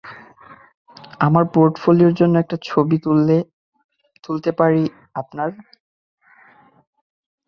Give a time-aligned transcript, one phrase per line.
[1.19, 2.97] আমার পোর্টফোলিওর জন্য একটা ছবি
[4.23, 4.83] তুলতে পারি
[5.15, 5.49] আপনার?